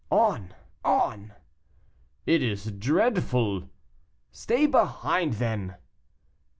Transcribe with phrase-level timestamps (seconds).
[0.09, 0.51] "On!
[0.83, 1.33] on!"
[2.25, 3.69] "It is dreadful!"
[4.31, 5.75] "Stay behind then!"